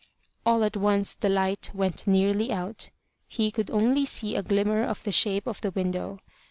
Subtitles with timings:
[0.47, 2.89] All at once the light went nearly out:
[3.27, 6.17] he could only see a glimmer of the shape of the window.